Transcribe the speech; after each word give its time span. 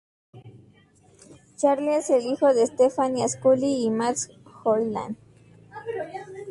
Charlie 1.59 1.93
es 1.97 2.09
el 2.09 2.25
hijo 2.25 2.55
de 2.55 2.65
Stephanie 2.65 3.29
Scully 3.29 3.83
y 3.83 3.91
Max 3.91 4.31
Hoyland. 4.63 5.15